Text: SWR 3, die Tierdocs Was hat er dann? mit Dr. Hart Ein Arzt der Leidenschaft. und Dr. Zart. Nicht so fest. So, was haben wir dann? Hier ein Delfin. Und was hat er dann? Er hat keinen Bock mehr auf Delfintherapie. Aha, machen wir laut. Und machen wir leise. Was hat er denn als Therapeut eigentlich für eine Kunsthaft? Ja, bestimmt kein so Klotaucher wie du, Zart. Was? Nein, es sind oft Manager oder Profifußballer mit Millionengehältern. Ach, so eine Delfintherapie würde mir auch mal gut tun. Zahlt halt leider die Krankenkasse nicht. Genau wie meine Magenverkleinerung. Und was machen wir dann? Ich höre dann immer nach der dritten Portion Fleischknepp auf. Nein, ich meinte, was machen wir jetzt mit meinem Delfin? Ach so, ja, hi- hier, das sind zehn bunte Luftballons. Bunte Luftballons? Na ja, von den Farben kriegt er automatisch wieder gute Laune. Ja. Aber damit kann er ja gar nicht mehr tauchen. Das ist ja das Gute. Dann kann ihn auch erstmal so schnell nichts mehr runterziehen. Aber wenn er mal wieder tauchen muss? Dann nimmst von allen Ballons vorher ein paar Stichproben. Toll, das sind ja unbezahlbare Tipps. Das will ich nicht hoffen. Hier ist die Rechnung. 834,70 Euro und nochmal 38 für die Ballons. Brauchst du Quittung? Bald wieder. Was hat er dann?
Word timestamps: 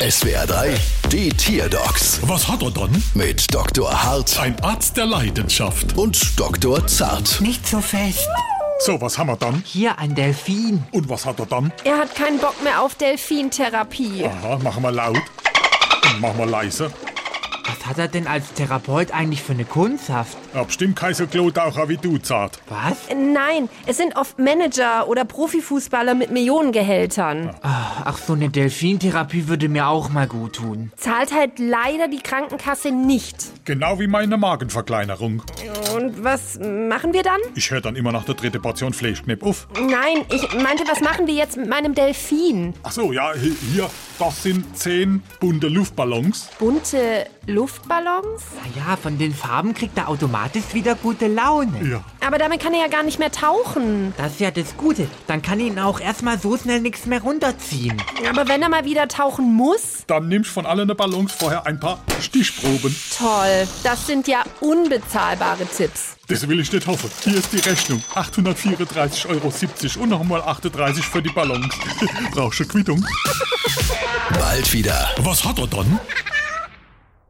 SWR 0.00 0.46
3, 0.46 0.74
die 1.10 1.28
Tierdocs 1.30 2.20
Was 2.22 2.46
hat 2.48 2.62
er 2.62 2.70
dann? 2.70 3.02
mit 3.14 3.52
Dr. 3.52 3.90
Hart 4.02 4.38
Ein 4.38 4.58
Arzt 4.60 4.96
der 4.96 5.06
Leidenschaft. 5.06 5.96
und 5.96 6.38
Dr. 6.38 6.86
Zart. 6.86 7.40
Nicht 7.40 7.66
so 7.66 7.80
fest. 7.80 8.28
So, 8.80 9.00
was 9.00 9.18
haben 9.18 9.26
wir 9.28 9.36
dann? 9.36 9.62
Hier 9.66 9.98
ein 9.98 10.14
Delfin. 10.14 10.84
Und 10.92 11.08
was 11.08 11.26
hat 11.26 11.40
er 11.40 11.46
dann? 11.46 11.72
Er 11.84 11.96
hat 11.98 12.14
keinen 12.14 12.38
Bock 12.38 12.62
mehr 12.62 12.80
auf 12.80 12.94
Delfintherapie. 12.94 14.24
Aha, 14.24 14.58
machen 14.62 14.82
wir 14.84 14.92
laut. 14.92 15.16
Und 16.12 16.20
machen 16.20 16.38
wir 16.38 16.46
leise. 16.46 16.92
Was 17.68 17.86
hat 17.86 17.98
er 17.98 18.08
denn 18.08 18.26
als 18.26 18.54
Therapeut 18.54 19.12
eigentlich 19.12 19.42
für 19.42 19.52
eine 19.52 19.66
Kunsthaft? 19.66 20.38
Ja, 20.54 20.64
bestimmt 20.64 20.96
kein 20.96 21.12
so 21.12 21.26
Klotaucher 21.26 21.88
wie 21.90 21.98
du, 21.98 22.16
Zart. 22.16 22.60
Was? 22.68 22.96
Nein, 23.14 23.68
es 23.86 23.98
sind 23.98 24.16
oft 24.16 24.38
Manager 24.38 25.06
oder 25.06 25.26
Profifußballer 25.26 26.14
mit 26.14 26.30
Millionengehältern. 26.30 27.50
Ach, 27.62 28.16
so 28.16 28.32
eine 28.32 28.48
Delfintherapie 28.48 29.48
würde 29.48 29.68
mir 29.68 29.88
auch 29.88 30.08
mal 30.08 30.26
gut 30.26 30.56
tun. 30.56 30.92
Zahlt 30.96 31.32
halt 31.32 31.58
leider 31.58 32.08
die 32.08 32.22
Krankenkasse 32.22 32.90
nicht. 32.90 33.36
Genau 33.66 34.00
wie 34.00 34.06
meine 34.06 34.38
Magenverkleinerung. 34.38 35.42
Und 35.98 36.22
was 36.24 36.58
machen 36.60 37.12
wir 37.12 37.22
dann? 37.22 37.40
Ich 37.54 37.70
höre 37.70 37.80
dann 37.80 37.96
immer 37.96 38.12
nach 38.12 38.24
der 38.24 38.34
dritten 38.34 38.62
Portion 38.62 38.92
Fleischknepp 38.92 39.42
auf. 39.42 39.66
Nein, 39.74 40.24
ich 40.32 40.42
meinte, 40.62 40.84
was 40.88 41.00
machen 41.00 41.26
wir 41.26 41.34
jetzt 41.34 41.56
mit 41.56 41.68
meinem 41.68 41.94
Delfin? 41.94 42.74
Ach 42.82 42.92
so, 42.92 43.12
ja, 43.12 43.30
hi- 43.34 43.56
hier, 43.72 43.90
das 44.18 44.42
sind 44.42 44.76
zehn 44.78 45.22
bunte 45.40 45.68
Luftballons. 45.68 46.48
Bunte 46.58 47.26
Luftballons? 47.46 48.42
Na 48.56 48.80
ja, 48.90 48.96
von 48.96 49.18
den 49.18 49.34
Farben 49.34 49.74
kriegt 49.74 49.96
er 49.98 50.08
automatisch 50.08 50.62
wieder 50.72 50.94
gute 50.94 51.26
Laune. 51.26 51.84
Ja. 51.88 52.04
Aber 52.28 52.36
damit 52.36 52.60
kann 52.60 52.74
er 52.74 52.80
ja 52.80 52.88
gar 52.88 53.04
nicht 53.04 53.18
mehr 53.18 53.32
tauchen. 53.32 54.12
Das 54.18 54.32
ist 54.32 54.40
ja 54.40 54.50
das 54.50 54.76
Gute. 54.76 55.08
Dann 55.28 55.40
kann 55.40 55.60
ihn 55.60 55.78
auch 55.78 55.98
erstmal 55.98 56.38
so 56.38 56.58
schnell 56.58 56.82
nichts 56.82 57.06
mehr 57.06 57.22
runterziehen. 57.22 57.96
Aber 58.28 58.46
wenn 58.48 58.60
er 58.60 58.68
mal 58.68 58.84
wieder 58.84 59.08
tauchen 59.08 59.54
muss? 59.54 60.04
Dann 60.08 60.28
nimmst 60.28 60.50
von 60.50 60.66
allen 60.66 60.88
Ballons 60.88 61.32
vorher 61.32 61.64
ein 61.64 61.80
paar 61.80 62.02
Stichproben. 62.20 62.94
Toll, 63.16 63.66
das 63.82 64.06
sind 64.06 64.28
ja 64.28 64.44
unbezahlbare 64.60 65.64
Tipps. 65.74 66.18
Das 66.28 66.46
will 66.46 66.60
ich 66.60 66.70
nicht 66.70 66.86
hoffen. 66.86 67.10
Hier 67.24 67.36
ist 67.36 67.50
die 67.50 67.60
Rechnung. 67.60 68.02
834,70 68.14 69.28
Euro 69.30 70.02
und 70.02 70.08
nochmal 70.10 70.42
38 70.42 71.06
für 71.06 71.22
die 71.22 71.30
Ballons. 71.30 71.74
Brauchst 72.32 72.60
du 72.60 72.66
Quittung? 72.66 73.02
Bald 74.38 74.70
wieder. 74.74 75.14
Was 75.20 75.42
hat 75.46 75.58
er 75.58 75.66
dann? 75.66 75.98